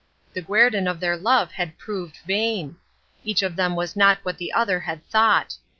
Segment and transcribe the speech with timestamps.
[0.33, 2.77] The guerdon of their love had proved vain.
[3.23, 5.57] Each of them was not what the other had thought.